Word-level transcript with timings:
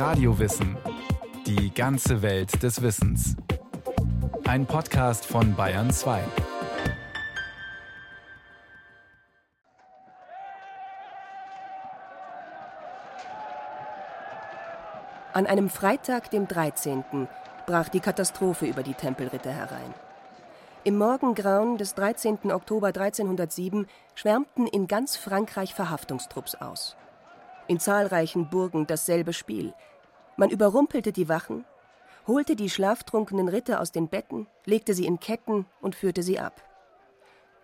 Radiowissen. 0.00 0.78
Die 1.44 1.74
ganze 1.74 2.22
Welt 2.22 2.62
des 2.62 2.80
Wissens. 2.80 3.36
Ein 4.48 4.64
Podcast 4.64 5.26
von 5.26 5.54
Bayern 5.54 5.90
2. 5.90 6.22
An 15.34 15.44
einem 15.44 15.68
Freitag, 15.68 16.30
dem 16.30 16.48
13., 16.48 17.28
brach 17.66 17.90
die 17.90 18.00
Katastrophe 18.00 18.64
über 18.64 18.82
die 18.82 18.94
Tempelritter 18.94 19.52
herein. 19.52 19.92
Im 20.82 20.96
Morgengrauen 20.96 21.76
des 21.76 21.94
13. 21.94 22.50
Oktober 22.50 22.86
1307 22.86 23.86
schwärmten 24.14 24.66
in 24.66 24.86
ganz 24.86 25.18
Frankreich 25.18 25.74
Verhaftungstrupps 25.74 26.54
aus. 26.54 26.96
In 27.66 27.78
zahlreichen 27.78 28.48
Burgen 28.48 28.86
dasselbe 28.86 29.34
Spiel. 29.34 29.74
Man 30.40 30.48
überrumpelte 30.48 31.12
die 31.12 31.28
Wachen, 31.28 31.66
holte 32.26 32.56
die 32.56 32.70
schlaftrunkenen 32.70 33.48
Ritter 33.48 33.78
aus 33.78 33.92
den 33.92 34.08
Betten, 34.08 34.46
legte 34.64 34.94
sie 34.94 35.04
in 35.04 35.20
Ketten 35.20 35.66
und 35.82 35.94
führte 35.94 36.22
sie 36.22 36.38
ab. 36.38 36.62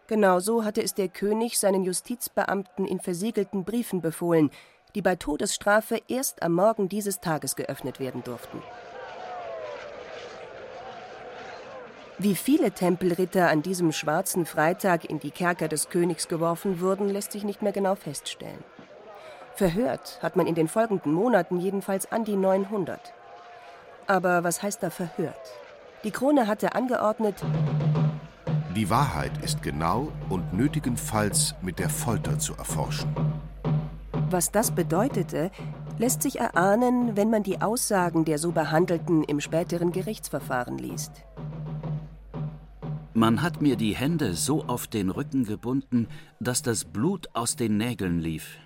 Genauso 0.08 0.62
hatte 0.62 0.82
es 0.82 0.92
der 0.92 1.08
König 1.08 1.58
seinen 1.58 1.84
Justizbeamten 1.84 2.84
in 2.84 3.00
versiegelten 3.00 3.64
Briefen 3.64 4.02
befohlen, 4.02 4.50
die 4.94 5.00
bei 5.00 5.16
Todesstrafe 5.16 6.02
erst 6.06 6.42
am 6.42 6.52
Morgen 6.52 6.90
dieses 6.90 7.20
Tages 7.20 7.56
geöffnet 7.56 7.98
werden 7.98 8.22
durften. 8.22 8.62
Wie 12.18 12.34
viele 12.34 12.72
Tempelritter 12.72 13.48
an 13.48 13.62
diesem 13.62 13.90
schwarzen 13.90 14.44
Freitag 14.44 15.06
in 15.08 15.18
die 15.18 15.30
Kerker 15.30 15.68
des 15.68 15.88
Königs 15.88 16.28
geworfen 16.28 16.82
wurden, 16.82 17.08
lässt 17.08 17.32
sich 17.32 17.42
nicht 17.42 17.62
mehr 17.62 17.72
genau 17.72 17.94
feststellen. 17.94 18.62
Verhört 19.56 20.18
hat 20.22 20.36
man 20.36 20.46
in 20.46 20.54
den 20.54 20.68
folgenden 20.68 21.12
Monaten 21.12 21.58
jedenfalls 21.58 22.12
an 22.12 22.24
die 22.24 22.36
900. 22.36 23.00
Aber 24.06 24.44
was 24.44 24.62
heißt 24.62 24.82
da 24.82 24.90
verhört? 24.90 25.34
Die 26.04 26.10
Krone 26.10 26.46
hatte 26.46 26.74
angeordnet, 26.74 27.42
die 28.76 28.90
Wahrheit 28.90 29.32
ist 29.42 29.62
genau 29.62 30.12
und 30.28 30.52
nötigenfalls 30.52 31.54
mit 31.62 31.78
der 31.78 31.88
Folter 31.88 32.38
zu 32.38 32.52
erforschen. 32.52 33.10
Was 34.28 34.52
das 34.52 34.70
bedeutete, 34.70 35.50
lässt 35.96 36.20
sich 36.20 36.38
erahnen, 36.38 37.16
wenn 37.16 37.30
man 37.30 37.42
die 37.42 37.62
Aussagen 37.62 38.26
der 38.26 38.38
so 38.38 38.52
Behandelten 38.52 39.24
im 39.24 39.40
späteren 39.40 39.92
Gerichtsverfahren 39.92 40.76
liest. 40.76 41.24
Man 43.14 43.40
hat 43.40 43.62
mir 43.62 43.76
die 43.76 43.96
Hände 43.96 44.34
so 44.34 44.62
auf 44.64 44.86
den 44.86 45.08
Rücken 45.08 45.44
gebunden, 45.44 46.08
dass 46.38 46.60
das 46.60 46.84
Blut 46.84 47.30
aus 47.32 47.56
den 47.56 47.78
Nägeln 47.78 48.20
lief. 48.20 48.58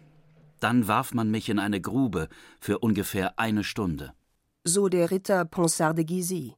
Dann 0.61 0.87
warf 0.87 1.15
man 1.15 1.31
mich 1.31 1.49
in 1.49 1.59
eine 1.59 1.81
Grube 1.81 2.29
für 2.61 2.79
ungefähr 2.79 3.39
eine 3.39 3.65
Stunde. 3.65 4.13
So 4.65 4.89
der 4.89 5.11
Ritter 5.11 5.45
Ponsard 5.47 5.97
de 5.99 6.05
Gizy. 6.05 6.55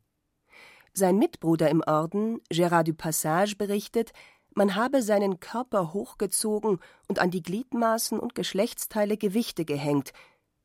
Sein 0.93 1.19
Mitbruder 1.19 1.71
im 1.71 1.83
Orden, 1.87 2.41
Gérard 2.53 2.85
du 2.85 2.95
Passage, 2.95 3.57
berichtet, 3.57 4.13
man 4.55 4.75
habe 4.75 5.03
seinen 5.03 5.41
Körper 5.41 5.95
hochgezogen 5.95 6.79
und 7.09 7.19
an 7.19 7.31
die 7.31 7.43
Gliedmaßen 7.43 8.19
und 8.19 8.35
Geschlechtsteile 8.35 9.17
Gewichte 9.17 9.65
gehängt, 9.65 10.13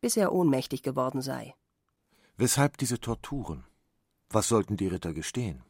bis 0.02 0.18
er 0.18 0.34
ohnmächtig 0.34 0.82
geworden 0.84 1.22
sei. 1.22 1.56
Weshalb 2.36 2.78
diese 2.78 3.00
Torturen? 3.00 3.64
Was 4.30 4.50
sollten 4.50 4.76
die 4.76 4.88
Ritter 4.88 5.14
gestehen? 5.14 5.64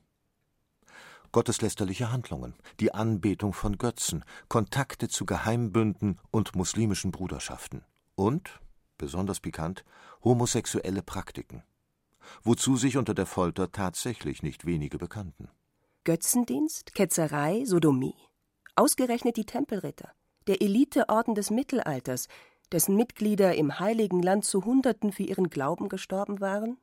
Gotteslästerliche 1.32 2.12
Handlungen, 2.12 2.56
die 2.80 2.94
Anbetung 2.94 3.54
von 3.54 3.78
Götzen, 3.78 4.24
Kontakte 4.48 5.08
zu 5.08 5.26
Geheimbünden 5.26 6.20
und 6.32 6.56
muslimischen 6.56 7.12
Bruderschaften 7.12 7.84
und, 8.16 8.60
besonders 8.98 9.40
pikant, 9.40 9.84
homosexuelle 10.24 11.04
Praktiken, 11.04 11.64
wozu 12.44 12.76
sich 12.76 12.98
unter 12.98 13.14
der 13.14 13.26
Folter 13.26 13.72
tatsächlich 13.72 14.44
nicht 14.44 14.66
wenige 14.66 14.98
bekannten. 14.98 15.50
Götzendienst, 16.04 16.94
Ketzerei, 16.96 17.66
Sodomie. 17.66 18.16
Ausgerechnet 18.76 19.38
die 19.38 19.46
Tempelritter, 19.46 20.12
der 20.48 20.62
Eliteorden 20.62 21.36
des 21.36 21.50
Mittelalters, 21.50 22.28
dessen 22.72 22.96
Mitglieder 22.96 23.56
im 23.56 23.80
Heiligen 23.80 24.22
Land 24.22 24.46
zu 24.46 24.66
Hunderten 24.66 25.12
für 25.12 25.24
ihren 25.24 25.50
Glauben 25.50 25.90
gestorben 25.90 26.40
waren? 26.40 26.78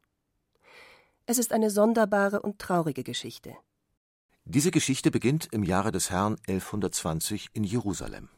Es 1.27 1.39
ist 1.39 1.53
eine 1.53 1.71
sonderbare 1.71 2.43
und 2.43 2.59
traurige 2.59 3.03
Geschichte. 3.03 3.55
Diese 4.47 4.71
Geschichte 4.71 5.11
beginnt 5.11 5.49
im 5.53 5.63
Jahre 5.63 5.91
des 5.91 6.11
Herrn 6.11 6.37
1120 6.47 7.49
in 7.55 7.65
Jerusalem. 7.65 8.29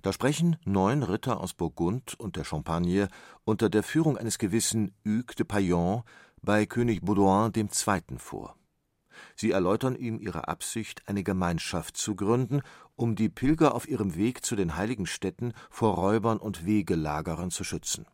Da 0.00 0.10
sprechen 0.10 0.56
neun 0.64 1.02
Ritter 1.02 1.40
aus 1.40 1.52
Burgund 1.52 2.18
und 2.18 2.36
der 2.36 2.44
Champagne 2.44 3.08
unter 3.44 3.68
der 3.68 3.82
Führung 3.82 4.16
eines 4.16 4.38
gewissen 4.38 4.94
Hugues 5.04 5.36
de 5.36 5.44
Paillon 5.44 6.04
bei 6.40 6.64
König 6.64 7.02
Baudouin 7.02 7.52
II. 7.54 8.16
vor. 8.16 8.56
Sie 9.36 9.50
erläutern 9.50 9.94
ihm 9.94 10.18
ihre 10.18 10.48
Absicht, 10.48 11.06
eine 11.06 11.22
Gemeinschaft 11.22 11.98
zu 11.98 12.16
gründen, 12.16 12.62
um 12.96 13.14
die 13.14 13.28
Pilger 13.28 13.74
auf 13.74 13.86
ihrem 13.86 14.16
Weg 14.16 14.46
zu 14.46 14.56
den 14.56 14.76
heiligen 14.76 15.06
Städten 15.06 15.52
vor 15.68 15.96
Räubern 15.96 16.38
und 16.38 16.64
Wegelagerern 16.64 17.50
zu 17.50 17.62
schützen 17.62 18.06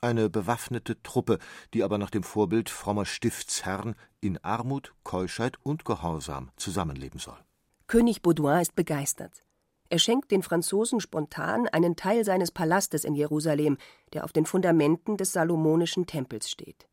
eine 0.00 0.30
bewaffnete 0.30 1.02
Truppe, 1.02 1.38
die 1.74 1.82
aber 1.82 1.98
nach 1.98 2.10
dem 2.10 2.22
Vorbild 2.22 2.70
frommer 2.70 3.04
Stiftsherren 3.04 3.94
in 4.20 4.38
Armut, 4.44 4.94
Keuschheit 5.04 5.56
und 5.62 5.84
Gehorsam 5.84 6.50
zusammenleben 6.56 7.20
soll. 7.20 7.38
König 7.86 8.22
Baudouin 8.22 8.60
ist 8.60 8.74
begeistert. 8.74 9.42
Er 9.90 9.98
schenkt 9.98 10.30
den 10.30 10.42
Franzosen 10.42 11.00
spontan 11.00 11.66
einen 11.68 11.96
Teil 11.96 12.24
seines 12.24 12.50
Palastes 12.50 13.04
in 13.04 13.14
Jerusalem, 13.14 13.78
der 14.12 14.24
auf 14.24 14.32
den 14.32 14.44
Fundamenten 14.44 15.16
des 15.16 15.32
Salomonischen 15.32 16.06
Tempels 16.06 16.50
steht. 16.50 16.86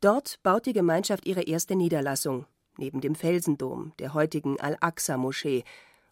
Dort 0.00 0.40
baut 0.42 0.64
die 0.64 0.72
Gemeinschaft 0.72 1.26
ihre 1.26 1.42
erste 1.42 1.76
Niederlassung, 1.76 2.46
neben 2.78 3.00
dem 3.00 3.14
Felsendom, 3.14 3.92
der 3.98 4.14
heutigen 4.14 4.58
Al-Aqsa-Moschee, 4.58 5.64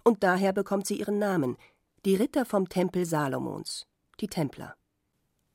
und 0.04 0.22
daher 0.22 0.52
bekommt 0.52 0.86
sie 0.86 0.98
ihren 0.98 1.18
Namen, 1.18 1.56
die 2.04 2.16
Ritter 2.16 2.44
vom 2.44 2.68
Tempel 2.68 3.06
Salomons, 3.06 3.86
die 4.20 4.28
Templer. 4.28 4.76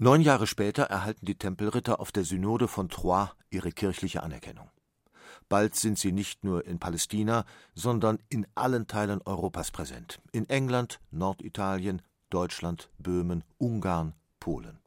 Neun 0.03 0.21
Jahre 0.21 0.47
später 0.47 0.85
erhalten 0.85 1.27
die 1.27 1.37
Tempelritter 1.37 1.99
auf 1.99 2.11
der 2.11 2.23
Synode 2.23 2.67
von 2.67 2.89
Troyes 2.89 3.29
ihre 3.51 3.71
kirchliche 3.71 4.23
Anerkennung. 4.23 4.67
Bald 5.47 5.75
sind 5.75 5.99
sie 5.99 6.11
nicht 6.11 6.43
nur 6.43 6.65
in 6.65 6.79
Palästina, 6.79 7.45
sondern 7.75 8.17
in 8.27 8.47
allen 8.55 8.87
Teilen 8.87 9.21
Europas 9.25 9.69
präsent. 9.69 10.19
In 10.31 10.49
England, 10.49 10.99
Norditalien, 11.11 12.01
Deutschland, 12.31 12.89
Böhmen, 12.97 13.43
Ungarn, 13.59 14.15
Polen. 14.39 14.79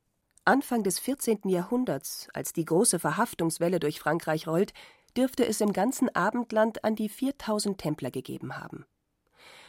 Anfang 0.45 0.83
des 0.83 0.99
14. 0.99 1.43
Jahrhunderts, 1.45 2.27
als 2.35 2.53
die 2.53 2.65
große 2.65 2.99
Verhaftungswelle 2.99 3.79
durch 3.79 4.01
Frankreich 4.01 4.49
rollt, 4.49 4.73
dürfte 5.17 5.47
es 5.47 5.61
im 5.61 5.73
ganzen 5.73 6.13
Abendland 6.17 6.83
an 6.83 6.97
die 6.97 7.09
4000 7.09 7.79
Templer 7.79 8.11
gegeben 8.11 8.57
haben. 8.57 8.85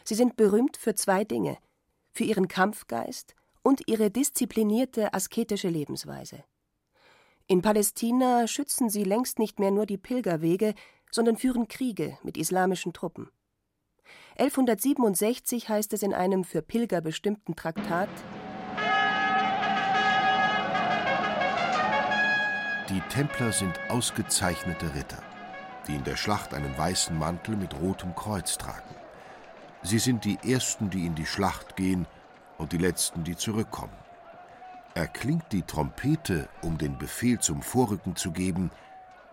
Sie 0.05 0.15
sind 0.15 0.37
berühmt 0.37 0.75
für 0.75 0.95
zwei 0.95 1.23
Dinge: 1.23 1.59
für 2.13 2.23
ihren 2.23 2.47
Kampfgeist 2.47 3.35
und 3.65 3.81
ihre 3.87 4.11
disziplinierte 4.11 5.15
asketische 5.15 5.69
Lebensweise. 5.69 6.43
In 7.47 7.63
Palästina 7.63 8.45
schützen 8.45 8.91
sie 8.91 9.03
längst 9.03 9.39
nicht 9.39 9.59
mehr 9.59 9.71
nur 9.71 9.87
die 9.87 9.97
Pilgerwege, 9.97 10.75
sondern 11.09 11.35
führen 11.35 11.67
Kriege 11.67 12.19
mit 12.21 12.37
islamischen 12.37 12.93
Truppen. 12.93 13.31
1167 14.37 15.67
heißt 15.67 15.93
es 15.93 16.03
in 16.03 16.13
einem 16.13 16.43
für 16.43 16.61
Pilger 16.61 17.01
bestimmten 17.01 17.55
Traktat 17.55 18.09
Die 22.89 23.01
Templer 23.09 23.51
sind 23.51 23.79
ausgezeichnete 23.89 24.93
Ritter, 24.93 25.23
die 25.87 25.95
in 25.95 26.03
der 26.03 26.17
Schlacht 26.17 26.53
einen 26.53 26.77
weißen 26.77 27.17
Mantel 27.17 27.55
mit 27.55 27.73
rotem 27.81 28.13
Kreuz 28.13 28.59
tragen. 28.59 28.95
Sie 29.81 29.97
sind 29.97 30.23
die 30.23 30.37
Ersten, 30.47 30.91
die 30.91 31.07
in 31.07 31.15
die 31.15 31.25
Schlacht 31.25 31.75
gehen 31.75 32.05
und 32.57 32.71
die 32.71 32.77
letzten, 32.77 33.23
die 33.23 33.35
zurückkommen. 33.35 33.93
Erklingt 34.93 35.51
die 35.51 35.63
Trompete, 35.63 36.47
um 36.61 36.77
den 36.77 36.97
Befehl 36.97 37.39
zum 37.39 37.61
Vorrücken 37.61 38.15
zu 38.15 38.31
geben, 38.31 38.71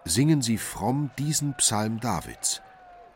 singen 0.05 0.43
sie 0.43 0.59
fromm 0.59 1.11
diesen 1.19 1.55
Psalm 1.55 2.01
Davids. 2.01 2.63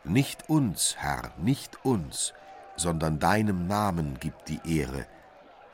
Nicht 0.05 0.49
uns, 0.49 0.95
Herr, 0.99 1.33
nicht 1.39 1.85
uns, 1.85 2.33
sondern 2.77 3.19
deinem 3.19 3.67
Namen 3.67 4.21
gibt 4.21 4.49
die 4.49 4.61
Ehre, 4.65 5.07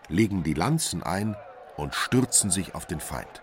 legen 0.09 0.43
die 0.43 0.55
Lanzen 0.55 1.03
ein 1.03 1.37
und 1.77 1.95
stürzen 1.95 2.51
sich 2.51 2.75
auf 2.75 2.87
den 2.87 3.01
Feind. 3.01 3.43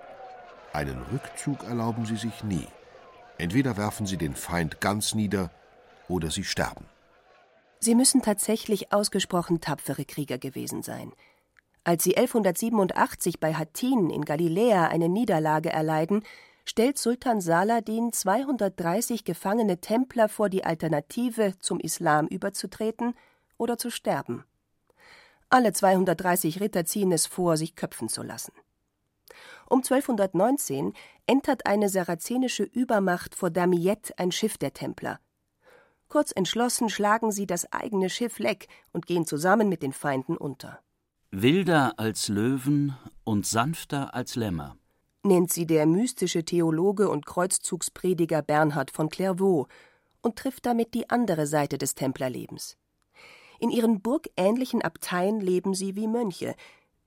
Einen 0.74 1.02
Rückzug 1.12 1.64
erlauben 1.64 2.06
sie 2.06 2.16
sich 2.16 2.44
nie. 2.44 2.68
Entweder 3.38 3.78
werfen 3.78 4.06
sie 4.06 4.18
den 4.18 4.36
Feind 4.36 4.82
ganz 4.82 5.14
nieder 5.14 5.52
oder 6.08 6.32
sie 6.32 6.44
sterben. 6.44 6.86
Sie 7.80 7.96
müssen 7.96 8.22
tatsächlich 8.22 8.92
ausgesprochen 8.92 9.62
tapfere 9.62 10.04
Krieger 10.04 10.38
gewesen 10.38 10.84
sein. 10.84 11.14
Als 11.86 12.04
sie 12.04 12.18
1187 12.18 13.40
bei 13.40 13.54
Hattin 13.54 14.10
in 14.10 14.26
Galiläa 14.26 14.88
eine 14.88 15.08
Niederlage 15.08 15.70
erleiden, 15.70 16.24
stellt 16.66 16.98
Sultan 16.98 17.40
Saladin 17.40 18.12
230 18.12 19.24
gefangene 19.24 19.80
Templer 19.80 20.28
vor 20.28 20.50
die 20.50 20.66
Alternative, 20.66 21.54
zum 21.60 21.80
Islam 21.80 22.28
überzutreten 22.28 23.16
oder 23.58 23.78
zu 23.78 23.90
sterben. 23.90 24.44
Alle 25.50 25.74
230 25.74 26.60
Ritter 26.60 26.86
ziehen 26.86 27.12
es 27.12 27.26
vor, 27.26 27.58
sich 27.58 27.76
köpfen 27.76 28.10
zu 28.10 28.22
lassen. 28.22 28.54
Um 29.68 29.80
1219 29.80 30.94
entert 31.26 31.66
eine 31.66 31.90
sarazenische 31.90 32.64
Übermacht 32.64 33.36
vor 33.36 33.50
Damiette 33.50 34.14
ein 34.18 34.32
Schiff 34.32 34.58
der 34.58 34.74
Templer. 34.74 35.20
Kurz 36.10 36.32
entschlossen 36.36 36.90
schlagen 36.90 37.32
sie 37.32 37.46
das 37.46 37.72
eigene 37.72 38.10
Schiff 38.10 38.40
leck 38.40 38.68
und 38.92 39.06
gehen 39.06 39.26
zusammen 39.26 39.70
mit 39.70 39.84
den 39.84 39.94
Feinden 39.94 40.36
unter. 40.36 40.80
Wilder 41.32 41.94
als 41.98 42.28
Löwen 42.28 42.98
und 43.24 43.46
sanfter 43.46 44.16
als 44.16 44.36
Lämmer, 44.36 44.76
nennt 45.24 45.54
sie 45.54 45.68
der 45.68 45.86
mystische 45.86 46.44
Theologe 46.44 47.10
und 47.10 47.28
Kreuzzugsprediger 47.28 48.42
Bernhard 48.42 48.90
von 48.90 49.10
Clairvaux 49.10 49.68
und 50.22 50.36
trifft 50.36 50.66
damit 50.66 50.96
die 50.96 51.10
andere 51.12 51.46
Seite 51.46 51.78
des 51.78 51.94
Templerlebens. 51.94 52.78
In 53.60 53.70
ihren 53.70 54.02
burgähnlichen 54.02 54.82
Abteien 54.82 55.40
leben 55.40 55.76
sie 55.76 55.96
wie 55.96 56.08
Mönche, 56.08 56.56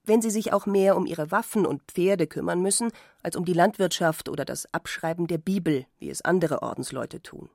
wenn 0.04 0.22
sie 0.22 0.30
sich 0.30 0.52
auch 0.52 0.66
mehr 0.66 0.96
um 0.96 1.06
ihre 1.06 1.30
Waffen 1.30 1.66
und 1.66 1.82
Pferde 1.90 2.28
kümmern 2.28 2.60
müssen, 2.60 2.92
als 3.22 3.34
um 3.34 3.44
die 3.44 3.52
Landwirtschaft 3.52 4.28
oder 4.28 4.44
das 4.44 4.72
Abschreiben 4.72 5.26
der 5.26 5.38
Bibel, 5.38 5.86
wie 5.98 6.10
es 6.10 6.22
andere 6.22 6.62
Ordensleute 6.62 7.20
tun. 7.22 7.48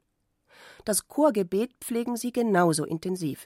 Das 0.87 1.09
Chorgebet 1.09 1.73
pflegen 1.81 2.15
sie 2.15 2.31
genauso 2.31 2.85
intensiv, 2.85 3.45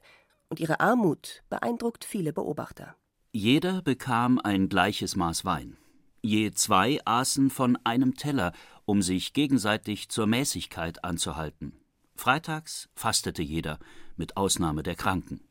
und 0.49 0.59
ihre 0.59 0.79
Armut 0.79 1.41
beeindruckt 1.49 2.05
viele 2.05 2.33
Beobachter. 2.33 2.95
Jeder 3.31 3.81
bekam 3.81 4.37
ein 4.37 4.69
gleiches 4.69 5.15
Maß 5.15 5.43
Wein. 5.43 5.75
Je 6.21 6.51
zwei 6.51 6.99
aßen 7.03 7.49
von 7.49 7.79
einem 7.83 8.13
Teller, 8.13 8.53
um 8.85 9.01
sich 9.01 9.33
gegenseitig 9.33 10.09
zur 10.09 10.27
Mäßigkeit 10.27 11.03
anzuhalten. 11.03 11.73
Freitags 12.13 12.89
fastete 12.93 13.41
jeder, 13.41 13.79
mit 14.17 14.37
Ausnahme 14.37 14.83
der 14.83 14.93
Kranken. 14.93 15.41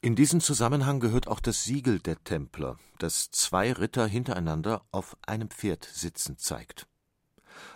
In 0.00 0.14
diesen 0.14 0.40
Zusammenhang 0.40 1.00
gehört 1.00 1.26
auch 1.26 1.40
das 1.40 1.64
Siegel 1.64 1.98
der 1.98 2.22
Templer, 2.22 2.78
das 3.00 3.32
zwei 3.32 3.72
Ritter 3.72 4.06
hintereinander 4.06 4.86
auf 4.92 5.16
einem 5.26 5.50
Pferd 5.50 5.88
sitzend 5.92 6.38
zeigt. 6.38 6.86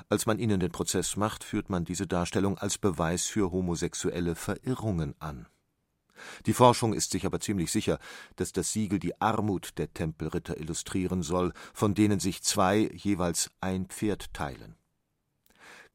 Als 0.09 0.27
man 0.27 0.39
ihnen 0.39 0.61
den 0.61 0.73
Prozess 0.73 1.17
macht, 1.17 1.45
führt 1.45 1.71
man 1.71 1.85
diese 1.85 2.07
Darstellung 2.07 2.59
als 2.59 2.79
Beweis 2.79 3.27
für 3.27 3.51
homosexuelle 3.51 4.35
Verirrungen 4.35 5.15
an. 5.19 5.47
Die 6.47 6.53
Forschung 6.53 6.93
ist 6.93 7.13
sich 7.13 7.27
aber 7.27 7.41
ziemlich 7.41 7.71
sicher, 7.73 7.99
dass 8.37 8.53
das 8.53 8.73
Siegel 8.73 8.99
die 8.99 9.21
Armut 9.21 9.79
der 9.79 9.93
Tempelritter 9.93 10.59
illustrieren 10.59 11.23
soll, 11.23 11.53
von 11.73 11.95
denen 11.95 12.21
sich 12.21 12.43
zwei 12.43 12.91
jeweils 12.95 13.51
ein 13.61 13.87
Pferd 13.87 14.33
teilen. 14.35 14.77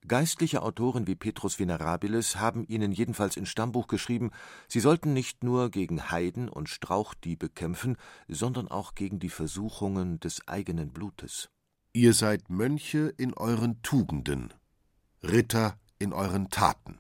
Geistliche 0.08 0.62
Autoren 0.62 1.08
wie 1.08 1.16
Petrus 1.16 1.58
Venerabilis 1.58 2.36
haben 2.36 2.64
ihnen 2.68 2.92
jedenfalls 2.92 3.38
in 3.38 3.48
Stammbuch 3.48 3.88
geschrieben, 3.88 4.30
sie 4.68 4.80
sollten 4.80 5.14
nicht 5.14 5.44
nur 5.44 5.72
gegen 5.72 6.12
Heiden 6.12 6.48
und 6.48 6.70
Strauchdiebe 6.70 7.50
kämpfen, 7.50 7.98
sondern 8.28 8.68
auch 8.68 8.94
gegen 8.94 9.18
die 9.18 9.30
Versuchungen 9.30 10.20
des 10.20 10.48
eigenen 10.48 10.92
Blutes. 10.94 11.50
Ihr 11.96 12.14
seid 12.14 12.50
Mönche 12.50 13.14
in 13.16 13.34
euren 13.34 13.82
Tugenden, 13.82 14.54
Ritter 15.24 15.80
in 15.98 16.12
euren 16.12 16.50
Taten. 16.50 17.00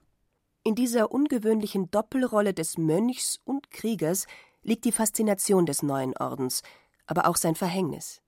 In 0.64 0.74
dieser 0.74 1.12
ungewöhnlichen 1.12 1.92
Doppelrolle 1.92 2.54
des 2.54 2.78
Mönchs 2.78 3.42
und 3.44 3.72
Kriegers 3.72 4.26
liegt 4.64 4.86
die 4.86 4.94
Faszination 4.94 5.66
des 5.66 5.84
neuen 5.84 6.16
Ordens, 6.16 6.64
aber 7.08 7.28
auch 7.28 7.36
sein 7.36 7.56
Verhängnis. 7.56 8.22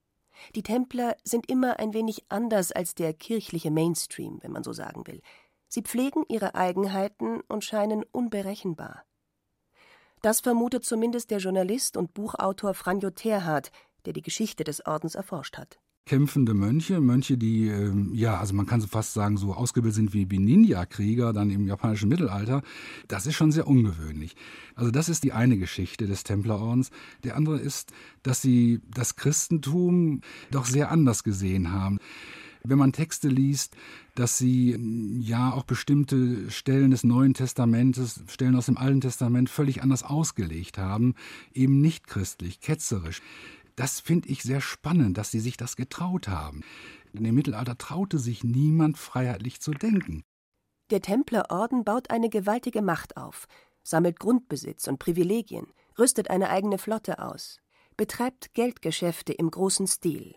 Die 0.55 0.61
Templer 0.61 1.15
sind 1.23 1.49
immer 1.49 1.79
ein 1.79 1.93
wenig 1.93 2.25
anders 2.27 2.73
als 2.73 2.95
der 2.95 3.13
kirchliche 3.13 3.71
Mainstream, 3.71 4.39
wenn 4.41 4.51
man 4.51 4.65
so 4.65 4.73
sagen 4.73 5.07
will. 5.07 5.21
Sie 5.69 5.83
pflegen 5.83 6.25
ihre 6.27 6.55
Eigenheiten 6.55 7.39
und 7.47 7.63
scheinen 7.63 8.03
unberechenbar. 8.11 9.05
Das 10.21 10.41
vermutet 10.41 10.83
zumindest 10.83 11.31
der 11.31 11.37
Journalist 11.37 11.95
und 11.95 12.13
Buchautor 12.13 12.73
Franjo 12.73 13.11
Terhardt, 13.11 13.71
der 14.03 14.11
die 14.11 14.21
Geschichte 14.21 14.65
des 14.65 14.85
Ordens 14.85 15.15
erforscht 15.15 15.57
hat 15.57 15.79
kämpfende 16.07 16.53
Mönche, 16.53 16.99
Mönche, 17.01 17.37
die, 17.37 17.67
äh, 17.67 17.93
ja, 18.13 18.39
also 18.39 18.55
man 18.55 18.65
kann 18.65 18.81
so 18.81 18.87
fast 18.87 19.13
sagen, 19.13 19.37
so 19.37 19.53
ausgebildet 19.53 19.95
sind 19.95 20.13
wie, 20.13 20.31
wie 20.31 20.39
Ninja-Krieger 20.39 21.33
dann 21.33 21.51
im 21.51 21.67
japanischen 21.67 22.09
Mittelalter, 22.09 22.63
das 23.07 23.27
ist 23.27 23.35
schon 23.35 23.51
sehr 23.51 23.67
ungewöhnlich. 23.67 24.35
Also 24.75 24.89
das 24.89 25.09
ist 25.09 25.23
die 25.23 25.33
eine 25.33 25.57
Geschichte 25.57 26.07
des 26.07 26.23
Templerordens. 26.23 26.89
Der 27.23 27.35
andere 27.35 27.59
ist, 27.59 27.91
dass 28.23 28.41
sie 28.41 28.81
das 28.89 29.15
Christentum 29.15 30.21
doch 30.49 30.65
sehr 30.65 30.89
anders 30.91 31.23
gesehen 31.23 31.71
haben 31.71 31.99
wenn 32.69 32.77
man 32.77 32.91
Texte 32.91 33.29
liest, 33.29 33.75
dass 34.15 34.37
sie 34.37 34.77
ja 35.21 35.53
auch 35.53 35.63
bestimmte 35.63 36.49
Stellen 36.51 36.91
des 36.91 37.03
Neuen 37.03 37.33
Testamentes, 37.33 38.21
Stellen 38.27 38.55
aus 38.55 38.65
dem 38.65 38.77
Alten 38.77 39.01
Testament 39.01 39.49
völlig 39.49 39.81
anders 39.81 40.03
ausgelegt 40.03 40.77
haben, 40.77 41.15
eben 41.53 41.79
nicht 41.79 42.07
christlich, 42.07 42.59
ketzerisch. 42.59 43.21
Das 43.77 43.99
finde 43.99 44.27
ich 44.29 44.41
sehr 44.41 44.59
spannend, 44.59 45.19
dass 45.19 45.29
sie 45.29 45.39
sich 45.39 45.55
das 45.55 45.75
getraut 45.75 46.27
haben. 46.27 46.63
In 47.13 47.23
dem 47.23 47.35
Mittelalter 47.35 47.77
traute 47.77 48.17
sich 48.17 48.43
niemand 48.43 48.97
freiheitlich 48.97 49.61
zu 49.61 49.71
denken. 49.71 50.23
Der 50.89 51.01
Templerorden 51.01 51.83
baut 51.83 52.09
eine 52.09 52.29
gewaltige 52.29 52.81
Macht 52.81 53.17
auf, 53.17 53.47
sammelt 53.83 54.19
Grundbesitz 54.19 54.87
und 54.87 54.97
Privilegien, 54.97 55.67
rüstet 55.99 56.31
eine 56.31 56.49
eigene 56.49 56.79
Flotte 56.79 57.19
aus, 57.19 57.59
betreibt 57.97 58.55
Geldgeschäfte 58.55 59.31
im 59.31 59.51
großen 59.51 59.85
Stil. 59.85 60.33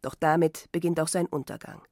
Doch 0.00 0.14
damit 0.14 0.68
beginnt 0.70 1.00
auch 1.00 1.08
sein 1.08 1.26
Untergang. 1.26 1.82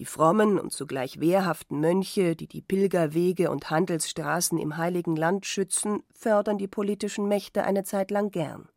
Die 0.00 0.06
frommen 0.06 0.58
und 0.58 0.72
zugleich 0.72 1.20
wehrhaften 1.20 1.78
Mönche, 1.78 2.34
die 2.34 2.48
die 2.48 2.62
Pilgerwege 2.62 3.50
und 3.50 3.70
Handelsstraßen 3.70 4.58
im 4.58 4.76
Heiligen 4.76 5.14
Land 5.14 5.46
schützen, 5.46 6.02
fördern 6.12 6.58
die 6.58 6.68
politischen 6.68 7.28
Mächte 7.28 7.62
eine 7.62 7.84
Zeit 7.84 8.10
lang 8.10 8.30
gern. 8.30 8.68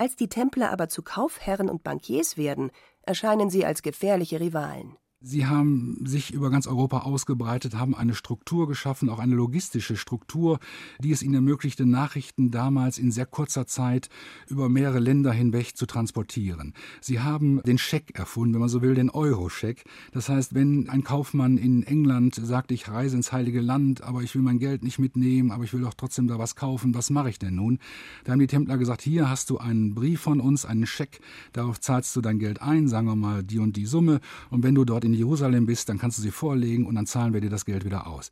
Als 0.00 0.16
die 0.16 0.30
Templer 0.30 0.70
aber 0.70 0.88
zu 0.88 1.02
Kaufherren 1.02 1.68
und 1.68 1.82
Bankiers 1.82 2.38
werden, 2.38 2.70
erscheinen 3.02 3.50
sie 3.50 3.66
als 3.66 3.82
gefährliche 3.82 4.40
Rivalen. 4.40 4.96
Sie 5.22 5.44
haben 5.44 5.98
sich 6.02 6.32
über 6.32 6.48
ganz 6.48 6.66
Europa 6.66 7.00
ausgebreitet, 7.00 7.74
haben 7.74 7.94
eine 7.94 8.14
Struktur 8.14 8.66
geschaffen, 8.66 9.10
auch 9.10 9.18
eine 9.18 9.34
logistische 9.34 9.98
Struktur, 9.98 10.60
die 10.98 11.12
es 11.12 11.22
ihnen 11.22 11.34
ermöglichte, 11.34 11.84
Nachrichten 11.84 12.50
damals 12.50 12.96
in 12.96 13.12
sehr 13.12 13.26
kurzer 13.26 13.66
Zeit 13.66 14.08
über 14.48 14.70
mehrere 14.70 14.98
Länder 14.98 15.30
hinweg 15.30 15.76
zu 15.76 15.84
transportieren. 15.84 16.72
Sie 17.02 17.20
haben 17.20 17.60
den 17.64 17.76
Scheck 17.76 18.18
erfunden, 18.18 18.54
wenn 18.54 18.60
man 18.60 18.70
so 18.70 18.80
will, 18.80 18.94
den 18.94 19.10
Euro-Scheck. 19.10 19.84
Das 20.12 20.30
heißt, 20.30 20.54
wenn 20.54 20.88
ein 20.88 21.04
Kaufmann 21.04 21.58
in 21.58 21.82
England 21.82 22.40
sagt, 22.42 22.72
ich 22.72 22.88
reise 22.88 23.16
ins 23.16 23.30
Heilige 23.30 23.60
Land, 23.60 24.00
aber 24.00 24.22
ich 24.22 24.34
will 24.34 24.42
mein 24.42 24.58
Geld 24.58 24.82
nicht 24.82 24.98
mitnehmen, 24.98 25.50
aber 25.50 25.64
ich 25.64 25.74
will 25.74 25.82
doch 25.82 25.92
trotzdem 25.92 26.28
da 26.28 26.38
was 26.38 26.56
kaufen, 26.56 26.94
was 26.94 27.10
mache 27.10 27.28
ich 27.28 27.38
denn 27.38 27.56
nun? 27.56 27.78
Da 28.24 28.32
haben 28.32 28.40
die 28.40 28.46
Templer 28.46 28.78
gesagt, 28.78 29.02
hier 29.02 29.28
hast 29.28 29.50
du 29.50 29.58
einen 29.58 29.94
Brief 29.94 30.22
von 30.22 30.40
uns, 30.40 30.64
einen 30.64 30.86
Scheck, 30.86 31.20
darauf 31.52 31.78
zahlst 31.78 32.16
du 32.16 32.22
dein 32.22 32.38
Geld 32.38 32.62
ein, 32.62 32.88
sagen 32.88 33.06
wir 33.06 33.16
mal 33.16 33.42
die 33.42 33.58
und 33.58 33.76
die 33.76 33.84
Summe, 33.84 34.20
und 34.48 34.62
wenn 34.62 34.74
du 34.74 34.86
dort 34.86 35.04
in 35.04 35.09
in 35.12 35.18
Jerusalem 35.18 35.66
bist, 35.66 35.88
dann 35.88 35.98
kannst 35.98 36.18
du 36.18 36.22
sie 36.22 36.30
vorlegen 36.30 36.86
und 36.86 36.94
dann 36.94 37.06
zahlen 37.06 37.34
wir 37.34 37.40
dir 37.40 37.50
das 37.50 37.64
Geld 37.64 37.84
wieder 37.84 38.06
aus. 38.06 38.30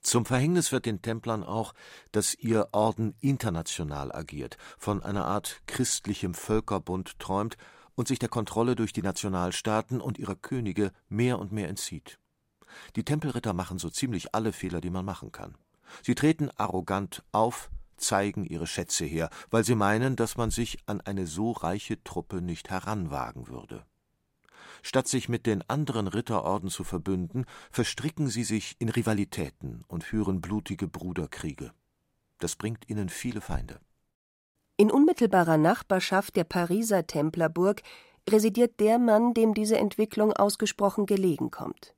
Zum 0.00 0.26
Verhängnis 0.26 0.70
wird 0.70 0.84
den 0.84 1.00
Templern 1.00 1.42
auch, 1.42 1.72
dass 2.12 2.34
ihr 2.34 2.68
Orden 2.72 3.14
international 3.20 4.12
agiert, 4.12 4.58
von 4.78 5.02
einer 5.02 5.24
Art 5.24 5.62
christlichem 5.66 6.34
Völkerbund 6.34 7.18
träumt 7.18 7.56
und 7.94 8.08
sich 8.08 8.18
der 8.18 8.28
Kontrolle 8.28 8.76
durch 8.76 8.92
die 8.92 9.02
Nationalstaaten 9.02 10.00
und 10.00 10.18
ihre 10.18 10.36
Könige 10.36 10.92
mehr 11.08 11.38
und 11.38 11.52
mehr 11.52 11.68
entzieht. 11.68 12.18
Die 12.96 13.04
Tempelritter 13.04 13.54
machen 13.54 13.78
so 13.78 13.88
ziemlich 13.88 14.34
alle 14.34 14.52
Fehler, 14.52 14.80
die 14.80 14.90
man 14.90 15.04
machen 15.04 15.32
kann. 15.32 15.56
Sie 16.02 16.14
treten 16.14 16.50
arrogant 16.56 17.22
auf, 17.32 17.70
zeigen 17.96 18.44
ihre 18.44 18.66
Schätze 18.66 19.04
her, 19.04 19.30
weil 19.50 19.64
sie 19.64 19.74
meinen, 19.74 20.16
dass 20.16 20.36
man 20.36 20.50
sich 20.50 20.78
an 20.86 21.00
eine 21.00 21.26
so 21.26 21.52
reiche 21.52 22.02
Truppe 22.02 22.42
nicht 22.42 22.70
heranwagen 22.70 23.48
würde. 23.48 23.86
Statt 24.86 25.08
sich 25.08 25.30
mit 25.30 25.46
den 25.46 25.62
anderen 25.70 26.08
Ritterorden 26.08 26.68
zu 26.68 26.84
verbünden, 26.84 27.46
verstricken 27.70 28.28
sie 28.28 28.44
sich 28.44 28.76
in 28.78 28.90
Rivalitäten 28.90 29.82
und 29.88 30.04
führen 30.04 30.42
blutige 30.42 30.88
Bruderkriege. 30.88 31.72
Das 32.38 32.54
bringt 32.54 32.90
ihnen 32.90 33.08
viele 33.08 33.40
Feinde. 33.40 33.80
In 34.76 34.90
unmittelbarer 34.90 35.56
Nachbarschaft 35.56 36.36
der 36.36 36.44
Pariser 36.44 37.06
Templerburg 37.06 37.80
residiert 38.28 38.78
der 38.78 38.98
Mann, 38.98 39.32
dem 39.32 39.54
diese 39.54 39.78
Entwicklung 39.78 40.34
ausgesprochen 40.34 41.06
gelegen 41.06 41.50
kommt. 41.50 41.94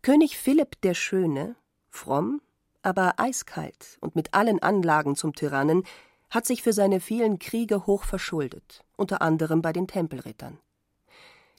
König 0.00 0.38
Philipp 0.38 0.80
der 0.80 0.94
Schöne, 0.94 1.54
fromm, 1.90 2.40
aber 2.80 3.20
eiskalt 3.20 3.98
und 4.00 4.16
mit 4.16 4.32
allen 4.32 4.62
Anlagen 4.62 5.16
zum 5.16 5.34
Tyrannen, 5.34 5.84
hat 6.30 6.46
sich 6.46 6.62
für 6.62 6.72
seine 6.72 6.98
vielen 6.98 7.38
Kriege 7.38 7.86
hoch 7.86 8.04
verschuldet, 8.04 8.86
unter 8.96 9.20
anderem 9.20 9.60
bei 9.60 9.74
den 9.74 9.86
Tempelrittern. 9.86 10.58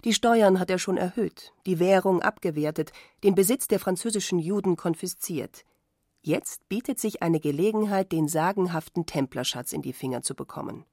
Die 0.03 0.13
Steuern 0.13 0.59
hat 0.59 0.71
er 0.71 0.79
schon 0.79 0.97
erhöht, 0.97 1.53
die 1.65 1.79
Währung 1.79 2.21
abgewertet, 2.21 2.91
den 3.23 3.35
Besitz 3.35 3.67
der 3.67 3.79
französischen 3.79 4.39
Juden 4.39 4.75
konfisziert. 4.75 5.63
Jetzt 6.23 6.67
bietet 6.69 6.99
sich 6.99 7.21
eine 7.21 7.39
Gelegenheit, 7.39 8.11
den 8.11 8.27
sagenhaften 8.27 9.05
Templerschatz 9.05 9.73
in 9.73 9.81
die 9.81 9.93
Finger 9.93 10.23
zu 10.23 10.35
bekommen. 10.35 10.85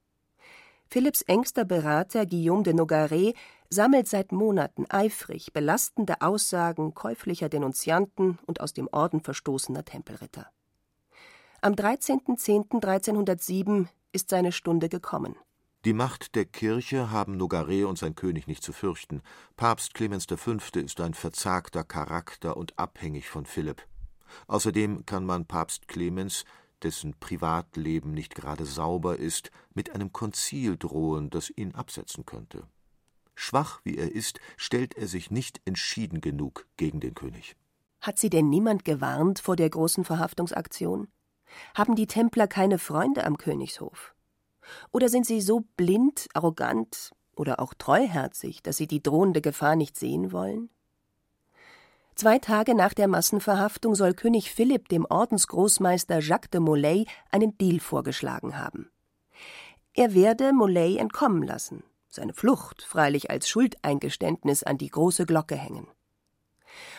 Philipps 0.91 1.21
engster 1.23 1.65
Berater 1.65 2.25
Guillaume 2.25 2.63
de 2.63 2.73
Nogaret 2.73 3.35
sammelt 3.69 4.07
seit 4.07 4.31
Monaten 4.31 4.85
eifrig 4.89 5.53
belastende 5.53 6.21
Aussagen 6.21 6.95
käuflicher 6.95 7.49
Denunzianten 7.49 8.39
und 8.47 8.61
aus 8.61 8.73
dem 8.73 8.89
Orden 8.91 9.21
verstoßener 9.21 9.85
Tempelritter. 9.85 10.47
Am 11.61 11.73
13.10.1307 11.73 13.85
ist 14.13 14.29
seine 14.29 14.51
Stunde 14.51 14.89
gekommen. 14.89 15.35
Die 15.85 15.93
Macht 15.93 16.35
der 16.35 16.43
Kirche 16.43 17.09
haben 17.09 17.37
Nogaret 17.37 17.85
und 17.85 17.97
sein 17.97 18.13
König 18.13 18.47
nicht 18.47 18.63
zu 18.63 18.73
fürchten. 18.73 19.21
Papst 19.55 19.93
Clemens 19.93 20.25
V. 20.25 20.51
ist 20.75 20.99
ein 20.99 21.13
verzagter 21.13 21.85
Charakter 21.85 22.57
und 22.57 22.77
abhängig 22.77 23.29
von 23.29 23.45
Philipp. 23.45 23.87
Außerdem 24.47 25.05
kann 25.05 25.25
man 25.25 25.45
Papst 25.45 25.87
Clemens, 25.87 26.43
dessen 26.83 27.13
Privatleben 27.21 28.11
nicht 28.11 28.35
gerade 28.35 28.65
sauber 28.65 29.17
ist, 29.17 29.51
mit 29.73 29.95
einem 29.95 30.11
Konzil 30.11 30.75
drohen, 30.75 31.29
das 31.29 31.49
ihn 31.49 31.73
absetzen 31.73 32.25
könnte. 32.25 32.67
Schwach 33.33 33.79
wie 33.85 33.97
er 33.97 34.11
ist, 34.11 34.41
stellt 34.57 34.97
er 34.97 35.07
sich 35.07 35.31
nicht 35.31 35.61
entschieden 35.63 36.19
genug 36.19 36.67
gegen 36.75 36.99
den 36.99 37.15
König. 37.15 37.55
Hat 38.01 38.19
sie 38.19 38.29
denn 38.29 38.49
niemand 38.49 38.83
gewarnt 38.83 39.39
vor 39.39 39.55
der 39.55 39.69
großen 39.69 40.03
Verhaftungsaktion? 40.03 41.07
Haben 41.73 41.95
die 41.95 42.07
Templer 42.07 42.47
keine 42.47 42.79
Freunde 42.79 43.25
am 43.25 43.37
Königshof? 43.37 44.13
Oder 44.91 45.09
sind 45.09 45.25
sie 45.25 45.41
so 45.41 45.65
blind, 45.77 46.27
arrogant 46.33 47.11
oder 47.35 47.59
auch 47.59 47.73
treuherzig, 47.73 48.61
dass 48.61 48.77
sie 48.77 48.87
die 48.87 49.01
drohende 49.01 49.41
Gefahr 49.41 49.75
nicht 49.75 49.97
sehen 49.97 50.31
wollen? 50.31 50.69
Zwei 52.15 52.37
Tage 52.37 52.75
nach 52.75 52.93
der 52.93 53.07
Massenverhaftung 53.07 53.95
soll 53.95 54.13
König 54.13 54.51
Philipp 54.51 54.89
dem 54.89 55.05
Ordensgroßmeister 55.05 56.19
Jacques 56.19 56.49
de 56.49 56.59
Molay 56.59 57.05
einen 57.31 57.57
Deal 57.57 57.79
vorgeschlagen 57.79 58.57
haben. 58.57 58.91
Er 59.93 60.13
werde 60.13 60.51
Molay 60.51 60.97
entkommen 60.97 61.43
lassen, 61.43 61.83
seine 62.09 62.33
Flucht 62.33 62.81
freilich 62.83 63.31
als 63.31 63.47
Schuldeingeständnis 63.47 64.63
an 64.63 64.77
die 64.77 64.89
große 64.89 65.25
Glocke 65.25 65.55
hängen. 65.55 65.87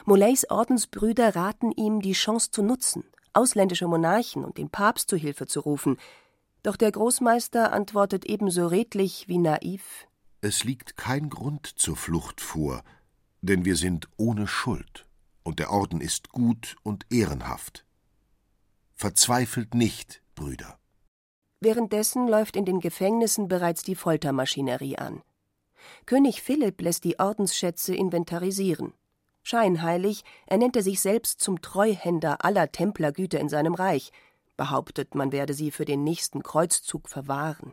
Molays 0.05 0.49
Ordensbrüder 0.51 1.37
raten 1.37 1.73
ihm, 1.73 2.01
die 2.01 2.13
Chance 2.13 2.51
zu 2.51 2.63
nutzen, 2.63 3.05
ausländische 3.33 3.87
Monarchen 3.87 4.45
und 4.45 4.59
den 4.59 4.71
Papst 4.71 5.11
zu 5.11 5.17
Hilfe 5.17 5.47
zu 5.47 5.61
rufen, 5.61 5.99
doch 6.63 6.77
der 6.77 6.93
Großmeister 6.93 7.73
antwortet 7.73 8.25
ebenso 8.25 8.67
redlich 8.67 9.29
wie 9.29 9.39
naiv 9.39 10.07
Es 10.41 10.65
liegt 10.65 10.97
kein 10.97 11.31
Grund 11.31 11.67
zur 11.67 11.97
Flucht 11.97 12.41
vor, 12.41 12.83
denn 13.43 13.65
wir 13.65 13.77
sind 13.77 14.09
ohne 14.17 14.47
Schuld 14.47 15.07
und 15.43 15.59
der 15.59 15.71
Orden 15.71 16.01
ist 16.01 16.31
gut 16.31 16.77
und 16.83 17.07
ehrenhaft. 17.11 17.87
Verzweifelt 18.95 19.75
nicht, 19.75 20.23
Brüder. 20.35 20.79
Währenddessen 21.61 22.29
läuft 22.29 22.57
in 22.57 22.65
den 22.65 22.81
Gefängnissen 22.81 23.49
bereits 23.49 23.83
die 23.83 23.95
Foltermaschinerie 23.95 24.97
an. 24.97 25.23
König 26.07 26.43
Philipp 26.43 26.81
lässt 26.81 27.05
die 27.05 27.19
Ordensschätze 27.19 27.95
inventarisieren. 27.95 28.93
Scheinheilig 29.43 30.23
ernennt 30.47 30.77
er 30.77 30.83
sich 30.83 31.01
selbst 31.01 31.41
zum 31.41 31.63
Treuhänder 31.63 32.45
aller 32.45 32.73
Templergüter 32.73 33.41
in 33.41 33.49
seinem 33.49 33.75
Reich, 33.75 34.11
behauptet, 34.61 35.15
man 35.15 35.33
werde 35.33 35.55
sie 35.55 35.71
für 35.71 35.87
den 35.87 36.05
nächsten 36.05 36.43
Kreuzzug 36.43 37.09
verwahren. 37.09 37.73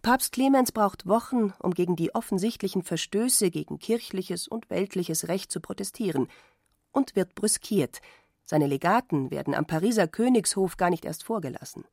Papst 0.00 0.30
Clemens 0.30 0.70
braucht 0.70 1.08
Wochen, 1.08 1.54
um 1.58 1.74
gegen 1.74 1.96
die 1.96 2.14
offensichtlichen 2.14 2.84
Verstöße 2.84 3.50
gegen 3.50 3.80
kirchliches 3.80 4.46
und 4.46 4.70
weltliches 4.70 5.26
Recht 5.26 5.50
zu 5.50 5.58
protestieren, 5.58 6.28
und 6.92 7.16
wird 7.16 7.34
brüskiert. 7.34 8.00
Seine 8.44 8.68
Legaten 8.68 9.32
werden 9.32 9.56
am 9.56 9.66
Pariser 9.66 10.06
Königshof 10.06 10.76
gar 10.76 10.88
nicht 10.88 11.04
erst 11.04 11.24
vorgelassen. 11.24 11.84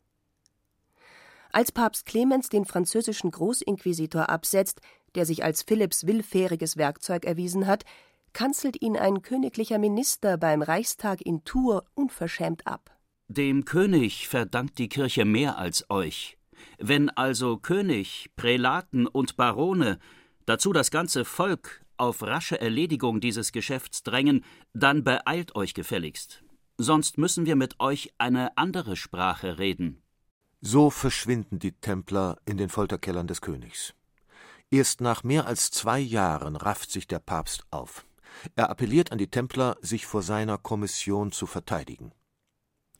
Als 1.51 1.71
Papst 1.71 2.05
Clemens 2.05 2.49
den 2.49 2.65
französischen 2.65 3.31
Großinquisitor 3.31 4.29
absetzt, 4.29 4.81
der 5.15 5.25
sich 5.25 5.43
als 5.43 5.63
Philipps 5.63 6.05
willfähriges 6.05 6.77
Werkzeug 6.77 7.25
erwiesen 7.25 7.65
hat, 7.65 7.85
kanzelt 8.33 8.79
ihn 8.83 8.97
ein 8.97 9.23
königlicher 9.23 9.79
Minister 9.79 10.37
beim 10.37 10.61
Reichstag 10.61 11.21
in 11.21 11.43
Tours 11.43 11.83
unverschämt 11.95 12.67
ab. 12.67 12.91
Dem 13.27 13.65
König 13.65 14.27
verdankt 14.27 14.77
die 14.77 14.89
Kirche 14.89 15.25
mehr 15.25 15.57
als 15.57 15.89
euch. 15.89 16.37
Wenn 16.77 17.09
also 17.09 17.57
König, 17.57 18.29
Prälaten 18.35 19.07
und 19.07 19.37
Barone, 19.37 19.99
dazu 20.45 20.73
das 20.73 20.91
ganze 20.91 21.25
Volk, 21.25 21.83
auf 21.97 22.21
rasche 22.21 22.59
Erledigung 22.59 23.21
dieses 23.21 23.51
Geschäfts 23.51 24.03
drängen, 24.03 24.43
dann 24.73 25.03
beeilt 25.03 25.55
euch 25.55 25.73
gefälligst. 25.73 26.43
Sonst 26.77 27.17
müssen 27.17 27.45
wir 27.45 27.55
mit 27.55 27.79
euch 27.79 28.13
eine 28.17 28.57
andere 28.57 28.95
Sprache 28.95 29.57
reden. 29.57 30.01
So 30.59 30.89
verschwinden 30.89 31.59
die 31.59 31.73
Templer 31.73 32.37
in 32.45 32.57
den 32.57 32.69
Folterkellern 32.69 33.27
des 33.27 33.41
Königs. 33.41 33.93
Erst 34.71 35.01
nach 35.01 35.23
mehr 35.23 35.45
als 35.45 35.71
zwei 35.71 35.99
Jahren 35.99 36.55
rafft 36.55 36.91
sich 36.91 37.07
der 37.07 37.19
Papst 37.19 37.65
auf. 37.69 38.05
Er 38.55 38.69
appelliert 38.69 39.11
an 39.11 39.17
die 39.17 39.27
Templer, 39.27 39.77
sich 39.81 40.05
vor 40.05 40.23
seiner 40.23 40.57
Kommission 40.57 41.31
zu 41.31 41.45
verteidigen. 41.45 42.11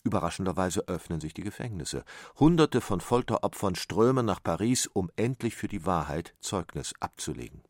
Überraschenderweise 0.04 0.88
öffnen 0.88 1.22
sich 1.22 1.34
die 1.34 1.44
Gefängnisse. 1.44 2.04
Hunderte 2.38 2.82
von 2.82 3.00
Folteropfern 3.00 3.76
strömen 3.76 4.26
nach 4.26 4.44
Paris, 4.44 4.88
um 4.88 5.10
endlich 5.16 5.56
für 5.56 5.68
die 5.68 5.86
Wahrheit 5.86 6.36
Zeugnis 6.40 6.94
abzulegen. 7.00 7.64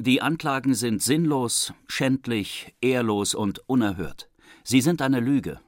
Die 0.00 0.22
Anklagen 0.22 0.74
sind 0.74 1.02
sinnlos, 1.02 1.72
schändlich, 1.88 2.74
ehrlos 2.80 3.34
und 3.34 3.68
unerhört. 3.68 4.30
Sie 4.64 4.80
sind 4.80 5.02
eine 5.02 5.20
Lüge. 5.20 5.60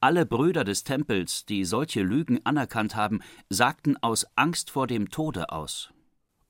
Alle 0.00 0.26
Brüder 0.26 0.64
des 0.64 0.84
Tempels, 0.84 1.46
die 1.46 1.64
solche 1.64 2.02
Lügen 2.02 2.44
anerkannt 2.44 2.96
haben, 2.96 3.20
sagten 3.48 3.96
aus 4.02 4.26
Angst 4.34 4.70
vor 4.70 4.86
dem 4.86 5.10
Tode 5.10 5.50
aus. 5.50 5.90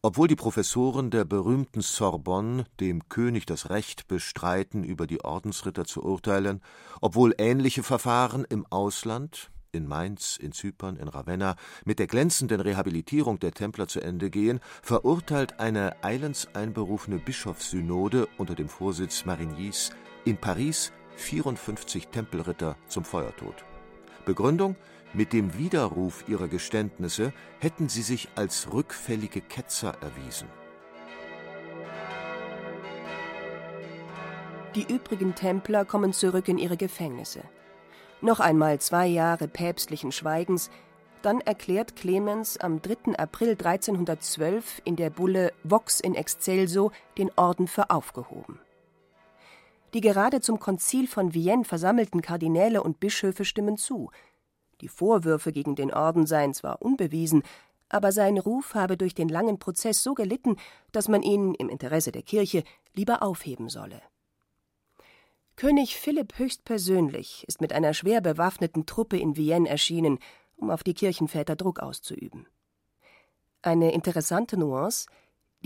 Obwohl 0.09 0.29
die 0.29 0.37
Professoren 0.37 1.11
der 1.11 1.25
berühmten 1.25 1.81
Sorbonne 1.81 2.67
dem 2.79 3.09
König 3.09 3.45
das 3.45 3.71
Recht 3.71 4.07
bestreiten, 4.07 4.85
über 4.85 5.09
die 5.09 5.25
Ordensritter 5.25 5.85
zu 5.85 6.05
urteilen, 6.05 6.63
obwohl 7.01 7.35
ähnliche 7.39 7.83
Verfahren 7.83 8.47
im 8.49 8.65
Ausland 8.71 9.51
in 9.73 9.89
Mainz, 9.89 10.37
in 10.37 10.53
Zypern, 10.53 10.97
in 10.97 11.09
Ravenna 11.09 11.57
mit 11.85 11.99
der 11.99 12.07
glänzenden 12.07 12.61
Rehabilitierung 12.61 13.41
der 13.41 13.51
Templer 13.51 13.89
zu 13.89 14.01
Ende 14.01 14.31
gehen, 14.31 14.61
verurteilt 14.81 15.59
eine 15.59 16.05
eilends 16.05 16.47
einberufene 16.55 17.19
Bischofssynode 17.19 18.29
unter 18.39 18.55
dem 18.55 18.69
Vorsitz 18.69 19.25
Marignys 19.25 19.91
in 20.25 20.37
Paris 20.37 20.93
54 21.17 22.07
Tempelritter 22.07 22.77
zum 22.87 23.05
Feuertod. 23.05 23.57
Begründung 24.25 24.77
mit 25.17 25.33
dem 25.33 25.57
Widerruf 25.57 26.25
ihrer 26.29 26.47
Geständnisse 26.47 27.33
hätten 27.59 27.89
sie 27.89 28.03
sich 28.03 28.29
als 28.35 28.73
rückfällige 28.73 29.41
Ketzer 29.41 29.97
erwiesen. 30.03 30.47
Die 34.75 34.87
übrigen 34.93 35.35
Templer 35.35 35.87
kommen 35.87 36.13
zurück 36.13 36.49
in 36.49 36.59
ihre 36.59 36.77
Gefängnisse. 36.77 37.41
Noch 38.21 38.41
einmal 38.41 38.79
zwei 38.79 39.07
Jahre 39.07 39.49
päpstlichen 39.49 40.13
Schweigens, 40.13 40.71
dann 41.23 41.41
erklärt 41.41 41.97
Clemens 41.97 42.59
am 42.59 42.83
3. 42.83 43.19
April 43.19 43.53
1312 43.53 44.83
in 44.85 44.97
der 44.97 45.09
Bulle 45.09 45.55
Vox 45.65 45.99
in 45.99 46.15
excelso 46.15 46.93
den 47.17 47.31
Orden 47.37 47.69
für 47.69 47.89
aufgehoben. 47.89 48.61
Die 49.95 50.03
gerade 50.03 50.43
zum 50.43 50.61
Konzil 50.61 51.09
von 51.09 51.33
Vienne 51.33 51.65
versammelten 51.65 52.21
Kardinäle 52.21 52.83
und 52.83 53.01
Bischöfe 53.01 53.47
stimmen 53.47 53.79
zu, 53.79 54.11
die 54.81 54.89
Vorwürfe 54.89 55.53
gegen 55.53 55.75
den 55.75 55.93
Orden 55.93 56.27
seien 56.27 56.55
zwar 56.55 56.83
unbewiesen, 56.83 57.43
aber 57.89 58.13
sein 58.13 58.39
Ruf 58.39 58.75
habe 58.75 58.97
durch 58.97 59.15
den 59.15 59.29
langen 59.29 59.59
Prozess 59.59 60.03
so 60.03 60.15
gelitten, 60.15 60.57
dass 60.93 61.09
man 61.09 61.23
ihn 61.23 61.55
im 61.55 61.69
Interesse 61.69 62.13
der 62.13 62.23
Kirche 62.23 62.65
lieber 62.95 63.23
aufheben 63.23 63.69
solle. 63.69 64.03
König 65.55 65.97
Philipp 65.97 66.39
höchstpersönlich 66.39 67.45
ist 67.49 67.61
mit 67.61 67.73
einer 67.73 67.95
schwer 67.95 68.21
bewaffneten 68.21 68.87
Truppe 68.87 69.19
in 69.19 69.37
Vienne 69.37 69.69
erschienen, 69.69 70.19
um 70.57 70.71
auf 70.71 70.83
die 70.83 70.95
Kirchenväter 70.95 71.57
Druck 71.57 71.81
auszuüben. 71.81 72.47
Eine 73.63 73.93
interessante 73.93 74.59
Nuance 74.59 75.07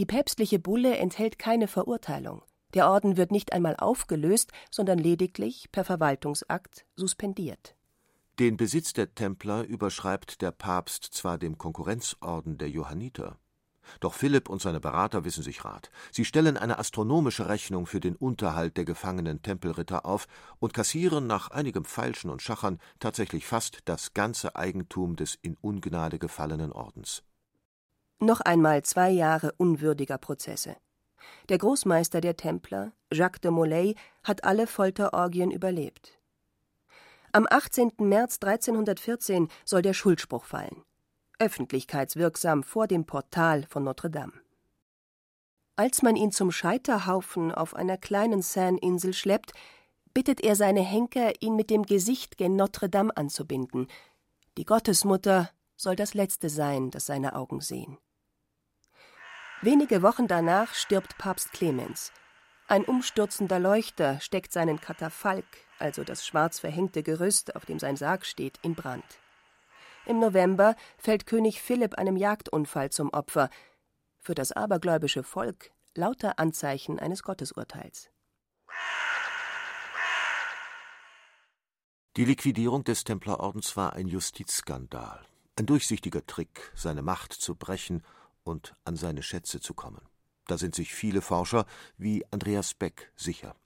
die 0.00 0.07
päpstliche 0.07 0.59
Bulle 0.59 0.97
enthält 0.97 1.38
keine 1.38 1.69
Verurteilung. 1.69 2.43
Der 2.73 2.88
Orden 2.88 3.17
wird 3.17 3.33
nicht 3.33 3.52
einmal 3.52 3.76
aufgelöst, 3.76 4.50
sondern 4.71 4.99
lediglich 4.99 5.71
per 5.73 5.85
Verwaltungsakt 5.85 6.87
suspendiert. 6.95 7.75
Den 8.40 8.56
Besitz 8.56 8.94
der 8.94 9.14
Templer 9.14 9.64
überschreibt 9.64 10.40
der 10.40 10.50
Papst 10.50 11.04
zwar 11.04 11.37
dem 11.38 11.59
Konkurrenzorden 11.59 12.56
der 12.56 12.70
Johanniter, 12.70 13.38
doch 14.00 14.14
Philipp 14.14 14.49
und 14.49 14.62
seine 14.62 14.80
Berater 14.80 15.25
wissen 15.25 15.42
sich 15.42 15.64
Rat. 15.64 15.90
Sie 16.12 16.25
stellen 16.25 16.56
eine 16.56 16.78
astronomische 16.78 17.49
Rechnung 17.49 17.87
für 17.87 18.00
den 18.00 18.16
Unterhalt 18.16 18.76
der 18.76 18.85
gefangenen 18.85 19.42
Tempelritter 19.42 20.06
auf 20.06 20.26
und 20.59 20.75
kassieren 20.75 21.26
nach 21.26 21.50
einigem 21.50 21.85
Feilschen 21.85 22.30
und 22.30 22.40
Schachern 22.42 22.78
tatsächlich 22.99 23.47
fast 23.47 23.80
das 23.85 24.14
ganze 24.14 24.56
Eigentum 24.56 25.16
des 25.16 25.38
in 25.42 25.56
Ungnade 25.61 26.18
gefallenen 26.18 26.73
Ordens. 26.73 27.23
Noch 28.20 28.40
einmal 28.40 28.82
zwei 28.85 29.11
Jahre 29.11 29.52
unwürdiger 29.56 30.18
Prozesse. 30.18 30.76
Der 31.49 31.59
Großmeister 31.59 32.20
der 32.20 32.37
Templer, 32.37 32.92
Jacques 33.12 33.40
de 33.40 33.50
Molay, 33.50 33.97
hat 34.25 34.44
alle 34.44 34.66
Folterorgien 34.66 35.50
überlebt. 35.50 36.20
Am 37.32 37.46
18. 37.49 37.92
März 37.99 38.38
1314 38.42 39.49
soll 39.64 39.82
der 39.82 39.94
Schuldspruch 39.94 40.44
fallen, 40.44 40.82
öffentlichkeitswirksam 41.38 42.64
vor 42.64 42.88
dem 42.88 43.06
Portal 43.06 43.66
von 43.68 43.84
Notre 43.84 44.10
Dame. 44.10 44.32
Als 45.76 46.02
man 46.02 46.16
ihn 46.16 46.32
zum 46.32 46.50
Scheiterhaufen 46.50 47.52
auf 47.52 47.76
einer 47.76 47.96
kleinen 47.96 48.42
Seine-Insel 48.42 49.14
schleppt, 49.14 49.52
bittet 50.12 50.40
er 50.40 50.56
seine 50.56 50.80
Henker, 50.80 51.40
ihn 51.40 51.54
mit 51.54 51.70
dem 51.70 51.84
Gesicht 51.84 52.37
gen 52.37 52.56
Notre 52.56 52.88
Dame 52.88 53.16
anzubinden. 53.16 53.87
Die 54.58 54.64
Gottesmutter 54.64 55.50
soll 55.76 55.94
das 55.94 56.14
Letzte 56.14 56.49
sein, 56.49 56.90
das 56.90 57.06
seine 57.06 57.37
Augen 57.37 57.60
sehen. 57.60 57.96
Wenige 59.62 60.02
Wochen 60.02 60.26
danach 60.26 60.75
stirbt 60.75 61.16
Papst 61.16 61.52
Clemens. 61.52 62.12
Ein 62.71 62.85
umstürzender 62.85 63.59
Leuchter 63.59 64.21
steckt 64.21 64.53
seinen 64.53 64.81
Katafalk, 64.81 65.45
also 65.81 66.05
das 66.05 66.25
schwarz 66.25 66.61
verhängte 66.61 67.03
Gerüst, 67.03 67.57
auf 67.57 67.67
dem 67.67 67.81
sein 67.81 67.97
Sarg 67.97 68.25
steht, 68.25 68.61
in 68.62 68.77
Brand. 68.77 69.03
Im 70.07 70.21
November 70.21 70.77
fällt 70.97 71.27
König 71.27 71.61
Philipp 71.61 71.97
einem 71.97 72.17
Jagdunfall 72.17 72.91
zum 72.91 73.12
Opfer. 73.12 73.50
Für 74.21 74.37
das 74.37 74.53
abergläubische 74.53 75.25
Volk 75.25 75.73
lauter 75.97 76.39
Anzeichen 76.39 77.00
eines 77.00 77.25
Gottesurteils. 77.25 78.09
Die 82.17 82.25
Liquidierung 82.25 82.85
des 82.85 83.03
Templerordens 83.03 83.77
war 83.77 83.95
ein 83.95 84.07
Justizskandal, 84.07 85.27
ein 85.59 85.67
durchsichtiger 85.67 86.25
Trick, 86.25 86.71
seine 86.77 87.03
Macht 87.03 87.33
zu 87.33 87.57
brechen 87.57 88.05
und 88.45 88.75
an 88.85 88.95
seine 88.95 89.25
Schätze 89.25 89.59
zu 89.59 89.75
kommen. 89.75 90.07
Da 90.47 90.59
sind 90.59 90.75
sich 90.75 90.94
viele 90.94 91.23
Forscher 91.23 91.66
wie 91.97 92.25
Andreas 92.30 92.75
Beck 92.75 93.12
sicher. 93.16 93.56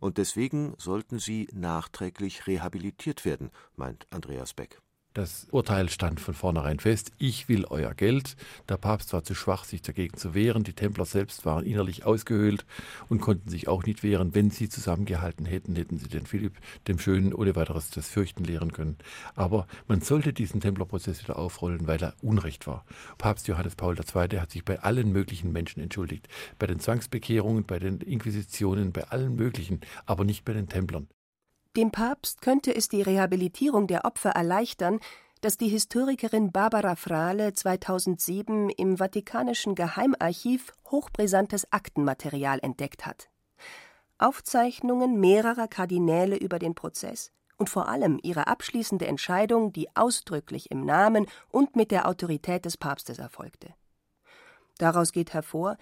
Und 0.00 0.18
deswegen 0.18 0.74
sollten 0.78 1.20
sie 1.20 1.48
nachträglich 1.52 2.46
rehabilitiert 2.46 3.24
werden, 3.24 3.52
meint 3.76 4.06
Andreas 4.10 4.52
Beck. 4.52 4.81
Das 5.14 5.46
Urteil 5.50 5.90
stand 5.90 6.20
von 6.20 6.32
vornherein 6.32 6.78
fest, 6.78 7.12
ich 7.18 7.46
will 7.46 7.66
euer 7.66 7.92
Geld. 7.92 8.34
Der 8.70 8.78
Papst 8.78 9.12
war 9.12 9.22
zu 9.22 9.34
schwach, 9.34 9.64
sich 9.64 9.82
dagegen 9.82 10.16
zu 10.16 10.32
wehren. 10.32 10.64
Die 10.64 10.72
Templer 10.72 11.04
selbst 11.04 11.44
waren 11.44 11.66
innerlich 11.66 12.06
ausgehöhlt 12.06 12.64
und 13.10 13.20
konnten 13.20 13.50
sich 13.50 13.68
auch 13.68 13.84
nicht 13.84 14.02
wehren. 14.02 14.34
Wenn 14.34 14.48
sie 14.48 14.70
zusammengehalten 14.70 15.44
hätten, 15.44 15.76
hätten 15.76 15.98
sie 15.98 16.08
den 16.08 16.24
Philipp, 16.24 16.54
dem 16.88 16.98
Schönen, 16.98 17.34
ohne 17.34 17.54
weiteres 17.56 17.90
das 17.90 18.08
Fürchten 18.08 18.44
lehren 18.44 18.72
können. 18.72 18.96
Aber 19.34 19.66
man 19.86 20.00
sollte 20.00 20.32
diesen 20.32 20.62
Templerprozess 20.62 21.22
wieder 21.22 21.38
aufrollen, 21.38 21.86
weil 21.86 22.02
er 22.02 22.14
Unrecht 22.22 22.66
war. 22.66 22.86
Papst 23.18 23.48
Johannes 23.48 23.76
Paul 23.76 23.94
II. 23.98 24.40
hat 24.40 24.50
sich 24.50 24.64
bei 24.64 24.80
allen 24.80 25.12
möglichen 25.12 25.52
Menschen 25.52 25.82
entschuldigt. 25.82 26.26
Bei 26.58 26.66
den 26.66 26.80
Zwangsbekehrungen, 26.80 27.64
bei 27.66 27.78
den 27.78 28.00
Inquisitionen, 28.00 28.92
bei 28.92 29.04
allen 29.08 29.34
möglichen, 29.34 29.82
aber 30.06 30.24
nicht 30.24 30.46
bei 30.46 30.54
den 30.54 30.70
Templern. 30.70 31.06
Dem 31.76 31.90
Papst 31.90 32.42
könnte 32.42 32.74
es 32.74 32.90
die 32.90 33.00
Rehabilitierung 33.00 33.86
der 33.86 34.04
Opfer 34.04 34.30
erleichtern, 34.30 35.00
dass 35.40 35.56
die 35.56 35.68
Historikerin 35.68 36.52
Barbara 36.52 36.96
Frahle 36.96 37.54
2007 37.54 38.68
im 38.68 38.98
Vatikanischen 38.98 39.74
Geheimarchiv 39.74 40.72
hochbrisantes 40.90 41.72
Aktenmaterial 41.72 42.58
entdeckt 42.60 43.06
hat. 43.06 43.30
Aufzeichnungen 44.18 45.18
mehrerer 45.18 45.66
Kardinäle 45.66 46.36
über 46.36 46.58
den 46.58 46.74
Prozess 46.74 47.32
und 47.56 47.70
vor 47.70 47.88
allem 47.88 48.20
ihre 48.22 48.48
abschließende 48.48 49.06
Entscheidung, 49.06 49.72
die 49.72 49.88
ausdrücklich 49.96 50.70
im 50.70 50.84
Namen 50.84 51.26
und 51.50 51.74
mit 51.74 51.90
der 51.90 52.06
Autorität 52.06 52.66
des 52.66 52.76
Papstes 52.76 53.18
erfolgte. 53.18 53.74
Daraus 54.76 55.12
geht 55.12 55.32
hervor, 55.32 55.78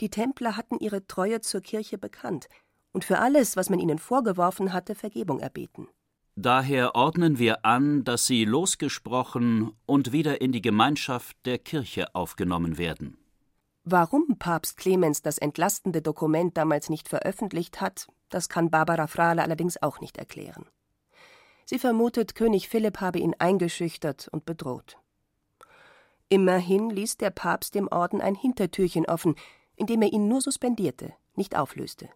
die 0.00 0.10
Templer 0.10 0.56
hatten 0.56 0.78
ihre 0.80 1.06
Treue 1.06 1.40
zur 1.40 1.60
Kirche 1.60 1.96
bekannt 1.96 2.48
und 2.98 3.04
für 3.04 3.20
alles, 3.20 3.56
was 3.56 3.70
man 3.70 3.78
ihnen 3.78 4.00
vorgeworfen 4.00 4.72
hatte, 4.72 4.96
Vergebung 4.96 5.38
erbeten. 5.38 5.86
Daher 6.34 6.96
ordnen 6.96 7.38
wir 7.38 7.64
an, 7.64 8.02
dass 8.02 8.26
sie 8.26 8.44
losgesprochen 8.44 9.70
und 9.86 10.10
wieder 10.10 10.40
in 10.40 10.50
die 10.50 10.62
Gemeinschaft 10.62 11.36
der 11.44 11.58
Kirche 11.58 12.12
aufgenommen 12.16 12.76
werden. 12.76 13.16
Warum 13.84 14.36
Papst 14.40 14.78
Clemens 14.78 15.22
das 15.22 15.38
entlastende 15.38 16.02
Dokument 16.02 16.56
damals 16.56 16.90
nicht 16.90 17.08
veröffentlicht 17.08 17.80
hat, 17.80 18.08
das 18.30 18.48
kann 18.48 18.68
Barbara 18.68 19.06
Frahle 19.06 19.44
allerdings 19.44 19.80
auch 19.80 20.00
nicht 20.00 20.18
erklären. 20.18 20.66
Sie 21.66 21.78
vermutet, 21.78 22.34
König 22.34 22.68
Philipp 22.68 23.00
habe 23.00 23.20
ihn 23.20 23.36
eingeschüchtert 23.38 24.26
und 24.32 24.44
bedroht. 24.44 24.98
Immerhin 26.28 26.90
ließ 26.90 27.16
der 27.18 27.30
Papst 27.30 27.76
dem 27.76 27.86
Orden 27.92 28.20
ein 28.20 28.34
Hintertürchen 28.34 29.06
offen, 29.06 29.36
indem 29.76 30.02
er 30.02 30.12
ihn 30.12 30.26
nur 30.26 30.40
suspendierte, 30.40 31.12
nicht 31.36 31.56
auflöste. 31.56 32.08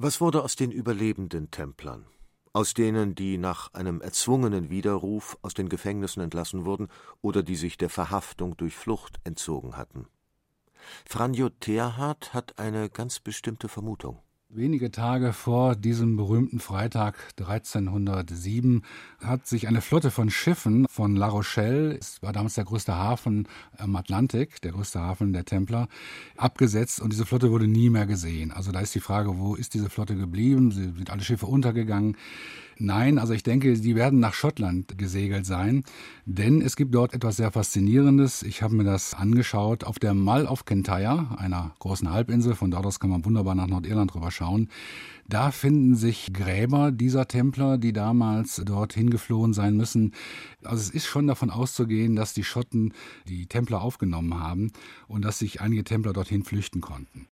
Was 0.00 0.20
wurde 0.20 0.44
aus 0.44 0.54
den 0.54 0.70
überlebenden 0.70 1.50
Templern? 1.50 2.06
Aus 2.52 2.72
denen, 2.72 3.16
die 3.16 3.36
nach 3.36 3.74
einem 3.74 4.00
erzwungenen 4.00 4.70
Widerruf 4.70 5.36
aus 5.42 5.54
den 5.54 5.68
Gefängnissen 5.68 6.22
entlassen 6.22 6.64
wurden 6.64 6.86
oder 7.20 7.42
die 7.42 7.56
sich 7.56 7.78
der 7.78 7.90
Verhaftung 7.90 8.56
durch 8.56 8.76
Flucht 8.76 9.18
entzogen 9.24 9.76
hatten. 9.76 10.06
Franjo 11.04 11.48
Terhardt 11.48 12.32
hat 12.32 12.60
eine 12.60 12.90
ganz 12.90 13.18
bestimmte 13.18 13.68
Vermutung. 13.68 14.22
Wenige 14.50 14.90
Tage 14.90 15.34
vor 15.34 15.76
diesem 15.76 16.16
berühmten 16.16 16.58
Freitag 16.58 17.18
1307 17.38 18.82
hat 19.22 19.46
sich 19.46 19.68
eine 19.68 19.82
Flotte 19.82 20.10
von 20.10 20.30
Schiffen 20.30 20.86
von 20.88 21.16
La 21.16 21.28
Rochelle, 21.28 21.98
es 21.98 22.22
war 22.22 22.32
damals 22.32 22.54
der 22.54 22.64
größte 22.64 22.94
Hafen 22.94 23.46
am 23.76 23.94
Atlantik, 23.94 24.62
der 24.62 24.72
größte 24.72 25.00
Hafen 25.00 25.34
der 25.34 25.44
Templer, 25.44 25.86
abgesetzt 26.38 26.98
und 27.02 27.12
diese 27.12 27.26
Flotte 27.26 27.50
wurde 27.50 27.68
nie 27.68 27.90
mehr 27.90 28.06
gesehen. 28.06 28.50
Also 28.50 28.72
da 28.72 28.80
ist 28.80 28.94
die 28.94 29.00
Frage, 29.00 29.38
wo 29.38 29.54
ist 29.54 29.74
diese 29.74 29.90
Flotte 29.90 30.16
geblieben? 30.16 30.70
Sie 30.70 30.84
sind 30.84 31.10
alle 31.10 31.22
Schiffe 31.22 31.44
untergegangen. 31.44 32.16
Nein, 32.80 33.18
also 33.18 33.32
ich 33.32 33.42
denke, 33.42 33.74
die 33.74 33.96
werden 33.96 34.20
nach 34.20 34.34
Schottland 34.34 34.96
gesegelt 34.96 35.44
sein, 35.46 35.82
denn 36.26 36.60
es 36.62 36.76
gibt 36.76 36.94
dort 36.94 37.12
etwas 37.12 37.36
sehr 37.36 37.50
Faszinierendes. 37.50 38.44
Ich 38.44 38.62
habe 38.62 38.76
mir 38.76 38.84
das 38.84 39.14
angeschaut 39.14 39.82
auf 39.82 39.98
der 39.98 40.14
Mull 40.14 40.46
of 40.46 40.64
Kintyre, 40.64 41.36
einer 41.38 41.74
großen 41.80 42.08
Halbinsel. 42.08 42.54
Von 42.54 42.70
dort 42.70 42.86
aus 42.86 43.00
kann 43.00 43.10
man 43.10 43.24
wunderbar 43.24 43.56
nach 43.56 43.66
Nordirland 43.66 44.14
rüber 44.14 44.30
schauen. 44.30 44.68
Da 45.26 45.50
finden 45.50 45.96
sich 45.96 46.32
Gräber 46.32 46.92
dieser 46.92 47.26
Templer, 47.26 47.78
die 47.78 47.92
damals 47.92 48.62
dorthin 48.64 49.10
geflohen 49.10 49.54
sein 49.54 49.76
müssen. 49.76 50.14
Also 50.62 50.80
es 50.80 50.90
ist 50.90 51.06
schon 51.06 51.26
davon 51.26 51.50
auszugehen, 51.50 52.14
dass 52.14 52.32
die 52.32 52.44
Schotten 52.44 52.94
die 53.26 53.46
Templer 53.46 53.82
aufgenommen 53.82 54.38
haben 54.38 54.70
und 55.08 55.24
dass 55.24 55.40
sich 55.40 55.60
einige 55.60 55.82
Templer 55.82 56.12
dorthin 56.12 56.44
flüchten 56.44 56.80
konnten. 56.80 57.26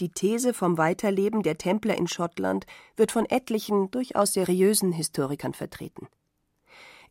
Die 0.00 0.08
These 0.08 0.54
vom 0.54 0.76
Weiterleben 0.76 1.42
der 1.42 1.56
Templer 1.56 1.96
in 1.96 2.08
Schottland 2.08 2.66
wird 2.96 3.12
von 3.12 3.26
etlichen 3.26 3.90
durchaus 3.92 4.32
seriösen 4.32 4.90
Historikern 4.90 5.54
vertreten. 5.54 6.08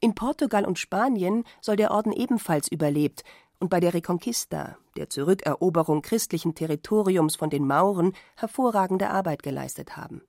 In 0.01 0.15
Portugal 0.15 0.65
und 0.65 0.77
Spanien 0.77 1.45
soll 1.61 1.77
der 1.77 1.91
Orden 1.91 2.11
ebenfalls 2.11 2.67
überlebt 2.67 3.23
und 3.59 3.69
bei 3.69 3.79
der 3.79 3.93
Reconquista, 3.93 4.77
der 4.97 5.09
Zurückeroberung 5.09 6.01
christlichen 6.01 6.55
Territoriums 6.55 7.37
von 7.37 7.49
den 7.49 7.65
Mauren, 7.65 8.11
hervorragende 8.35 9.09
Arbeit 9.09 9.43
geleistet 9.43 9.95
haben. 9.95 10.21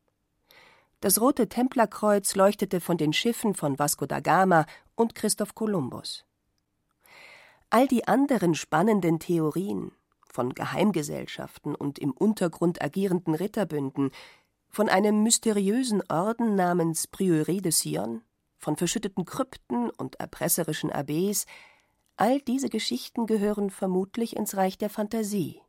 Das 1.01 1.21
rote 1.21 1.49
Templerkreuz 1.49 2.37
leuchtete 2.37 2.81
von 2.81 2.97
den 2.97 3.13
Schiffen 3.13 3.55
von 3.55 3.81
Vasco 3.81 4.07
da 4.07 4.21
Gama 4.21 4.65
und 4.95 5.17
Christoph 5.17 5.57
Kolumbus. 5.57 6.25
All 7.69 7.89
die 7.89 8.07
anderen 8.07 8.55
spannenden 8.55 9.19
Theorien, 9.19 9.91
von 10.35 10.53
Geheimgesellschaften 10.53 11.77
und 11.77 12.01
im 12.01 12.11
Untergrund 12.11 12.83
agierenden 12.83 13.37
Ritterbünden, 13.37 14.11
von 14.69 14.89
einem 14.89 15.23
mysteriösen 15.23 16.03
Orden 16.11 16.57
namens 16.57 17.09
Prieuré 17.09 17.61
de 17.61 17.71
Sion, 17.71 18.23
von 18.59 18.77
verschütteten 18.77 19.25
Krypten 19.25 19.91
und 19.91 20.17
erpresserischen 20.17 20.91
Abbés, 20.91 21.47
all 22.17 22.41
diese 22.41 22.69
Geschichten 22.69 23.27
gehören 23.27 23.71
vermutlich 23.71 24.35
ins 24.35 24.57
Reich 24.57 24.77
der 24.77 24.91
Fantasie. 24.91 25.61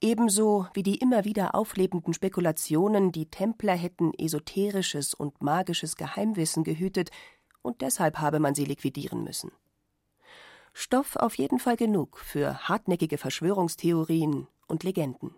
Ebenso 0.00 0.66
wie 0.72 0.82
die 0.82 0.96
immer 0.96 1.26
wieder 1.26 1.54
auflebenden 1.54 2.14
Spekulationen, 2.14 3.12
die 3.12 3.26
Templer 3.26 3.74
hätten 3.74 4.14
esoterisches 4.14 5.12
und 5.12 5.42
magisches 5.42 5.96
Geheimwissen 5.96 6.64
gehütet, 6.64 7.10
und 7.60 7.82
deshalb 7.82 8.20
habe 8.20 8.40
man 8.40 8.54
sie 8.54 8.64
liquidieren 8.64 9.22
müssen. 9.22 9.52
Stoff 10.72 11.16
auf 11.16 11.36
jeden 11.36 11.58
Fall 11.58 11.76
genug 11.76 12.18
für 12.18 12.68
hartnäckige 12.68 13.18
Verschwörungstheorien 13.18 14.46
und 14.66 14.82
Legenden. 14.84 15.34